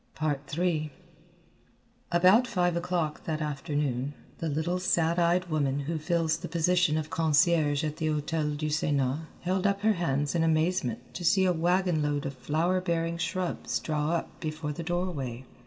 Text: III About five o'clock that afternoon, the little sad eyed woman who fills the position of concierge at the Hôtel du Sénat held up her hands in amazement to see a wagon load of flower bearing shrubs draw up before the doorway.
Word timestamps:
III 0.19 0.91
About 2.11 2.47
five 2.47 2.75
o'clock 2.75 3.25
that 3.25 3.39
afternoon, 3.39 4.15
the 4.39 4.49
little 4.49 4.79
sad 4.79 5.19
eyed 5.19 5.45
woman 5.47 5.81
who 5.81 5.99
fills 5.99 6.37
the 6.37 6.47
position 6.47 6.97
of 6.97 7.11
concierge 7.11 7.83
at 7.83 7.97
the 7.97 8.07
Hôtel 8.07 8.57
du 8.57 8.65
Sénat 8.69 9.25
held 9.41 9.67
up 9.67 9.81
her 9.81 9.93
hands 9.93 10.33
in 10.33 10.41
amazement 10.43 11.13
to 11.13 11.23
see 11.23 11.45
a 11.45 11.53
wagon 11.53 12.01
load 12.01 12.25
of 12.25 12.33
flower 12.33 12.81
bearing 12.81 13.19
shrubs 13.19 13.77
draw 13.77 14.13
up 14.13 14.39
before 14.39 14.73
the 14.73 14.81
doorway. 14.81 15.45